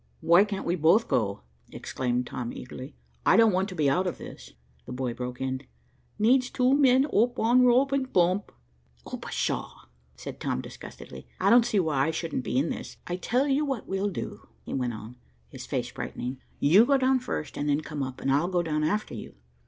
[0.21, 1.41] "Why can't we both go?"
[1.71, 2.95] exclaimed Tom eagerly.
[3.23, 4.53] "I don't want to be out of this."
[4.87, 5.61] The boy broke in.
[6.17, 8.51] "Needs two men oop on rope and poomp."
[9.05, 9.69] "Oh pshaw!"
[10.15, 12.97] said Tom disgustedly, "I don't see why I shouldn't be in this.
[13.05, 15.17] I tell you what we'll do," he went on,
[15.49, 18.83] his face brightening, "you go down first, and then come up, and I'll go down
[18.83, 19.35] after you."